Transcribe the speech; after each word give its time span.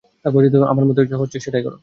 আমার 0.65 0.85
মত 0.85 0.97
হচ্ছে, 1.15 1.37
সেটাই 1.39 1.63
করো। 1.63 1.77